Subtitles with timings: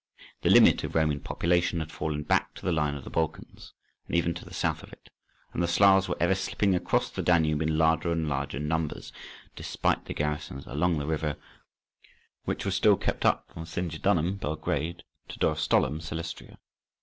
[0.41, 3.73] The limit of Roman population had fallen back to the line of the Balkans,
[4.07, 5.11] and even to the south of it,
[5.53, 9.13] and the Slavs were ever slipping across the Danube in larger and larger numbers,
[9.55, 11.37] despite the garrisons along the river
[12.45, 16.57] which were still kept up from Singidunum [Belgrade] to Dorostolum [Silistria].